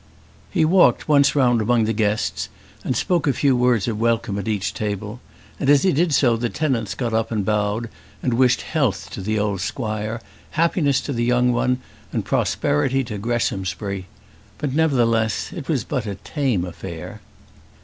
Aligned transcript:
He 0.49 0.65
walked 0.65 1.07
once 1.07 1.35
round 1.35 1.61
among 1.61 1.83
the 1.83 1.93
guests, 1.93 2.49
and 2.83 2.97
spoke 2.97 3.27
a 3.27 3.33
few 3.33 3.55
words 3.55 3.87
of 3.87 3.99
welcome 3.99 4.39
at 4.39 4.47
each 4.47 4.73
table; 4.73 5.19
and 5.59 5.69
as 5.69 5.83
he 5.83 5.91
did 5.93 6.11
so 6.11 6.35
the 6.35 6.49
tenants 6.49 6.95
got 6.95 7.13
up 7.13 7.31
and 7.31 7.45
bowed 7.45 7.87
and 8.23 8.33
wished 8.33 8.63
health 8.63 9.11
to 9.11 9.21
the 9.21 9.37
old 9.37 9.61
squire, 9.61 10.19
happiness 10.57 11.01
to 11.01 11.13
the 11.13 11.23
young 11.23 11.53
one, 11.53 11.81
and 12.11 12.25
prosperity 12.25 13.03
to 13.03 13.19
Greshamsbury; 13.19 14.07
but, 14.57 14.73
nevertheless, 14.73 15.53
it 15.53 15.67
was 15.69 15.83
but 15.83 16.07
a 16.07 16.15
tame 16.15 16.65
affair. 16.65 17.21